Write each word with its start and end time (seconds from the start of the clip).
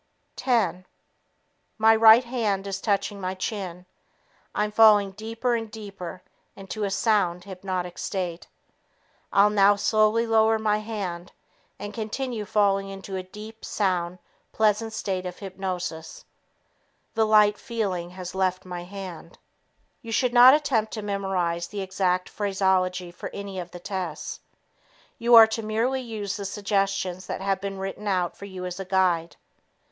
Ten... 0.35 0.87
My 1.77 1.95
right 1.95 2.23
hand 2.23 2.65
is 2.65 2.81
touching 2.81 3.21
my 3.21 3.35
chin; 3.35 3.85
I'm 4.55 4.71
falling 4.71 5.11
deeper 5.11 5.53
and 5.53 5.69
deeper 5.69 6.23
into 6.55 6.83
a 6.83 6.89
sound 6.89 7.43
hypnotic 7.43 7.99
state; 7.99 8.47
I'll 9.31 9.51
now 9.51 9.75
slowly 9.75 10.25
lower 10.25 10.57
my 10.57 10.79
hand 10.79 11.33
and 11.77 11.93
continue 11.93 12.45
falling 12.45 12.89
into 12.89 13.15
a 13.15 13.21
deep, 13.21 13.63
sound, 13.63 14.17
pleasant 14.51 14.91
state 14.93 15.27
of 15.27 15.37
hypnosis. 15.37 16.25
The 17.13 17.27
light 17.27 17.59
feeling 17.59 18.09
has 18.09 18.33
left 18.33 18.65
my 18.65 18.83
hand." 18.83 19.37
You 20.01 20.11
should 20.11 20.33
not 20.33 20.55
attempt 20.55 20.93
to 20.93 21.03
memorize 21.03 21.67
the 21.67 21.81
exact 21.81 22.27
phraseology 22.27 23.11
for 23.11 23.29
any 23.35 23.59
of 23.59 23.69
the 23.69 23.79
tests. 23.79 24.39
You 25.19 25.35
are 25.35 25.45
to 25.45 25.61
merely 25.61 26.01
use 26.01 26.37
the 26.37 26.45
suggestions 26.45 27.27
that 27.27 27.41
have 27.41 27.61
been 27.61 27.77
written 27.77 28.07
out 28.07 28.35
for 28.35 28.45
you 28.45 28.65
as 28.65 28.79
a 28.79 28.85
guide. 28.85 29.35